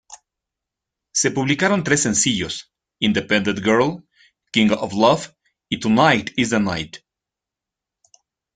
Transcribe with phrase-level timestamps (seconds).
[1.13, 4.03] Se publicaron tres sencillos: Independent Girl,
[4.51, 5.35] King Of Love
[5.69, 6.97] y Tonight Is The Night.